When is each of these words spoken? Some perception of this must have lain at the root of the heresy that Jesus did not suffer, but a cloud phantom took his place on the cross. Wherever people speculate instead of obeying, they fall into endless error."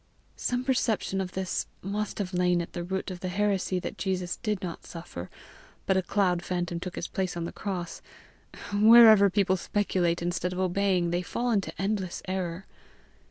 Some 0.35 0.63
perception 0.63 1.21
of 1.21 1.33
this 1.33 1.67
must 1.83 2.17
have 2.17 2.33
lain 2.33 2.59
at 2.59 2.73
the 2.73 2.83
root 2.83 3.11
of 3.11 3.19
the 3.19 3.27
heresy 3.29 3.77
that 3.81 3.99
Jesus 3.99 4.37
did 4.37 4.63
not 4.63 4.83
suffer, 4.87 5.29
but 5.85 5.95
a 5.95 6.01
cloud 6.01 6.43
phantom 6.43 6.79
took 6.79 6.95
his 6.95 7.07
place 7.07 7.37
on 7.37 7.43
the 7.43 7.51
cross. 7.51 8.01
Wherever 8.73 9.29
people 9.29 9.57
speculate 9.57 10.19
instead 10.23 10.53
of 10.53 10.59
obeying, 10.59 11.11
they 11.11 11.21
fall 11.21 11.51
into 11.51 11.71
endless 11.79 12.23
error." 12.27 12.65